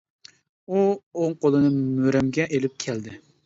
[0.69, 3.19] ئۇ ئوڭ قولىنى مۈرەمگە ئېلىپ كەلدى.